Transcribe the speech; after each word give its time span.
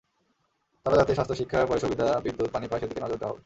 তারা 0.85 0.95
যাতে 0.97 1.13
স্বাস্থ্য, 1.13 1.35
শিক্ষা, 1.35 1.59
পয়ঃসুবিধা, 1.65 2.07
বিদ্যুৎ, 2.19 2.49
পানি 2.51 2.65
পায়, 2.67 2.79
সেদিকে 2.79 3.01
নজর 3.01 3.17
দেওয়া 3.17 3.31
হবে। 3.31 3.39